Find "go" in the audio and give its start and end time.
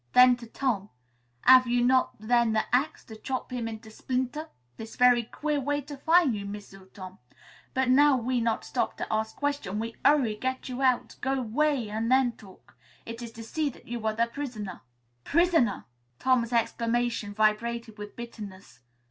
11.21-11.39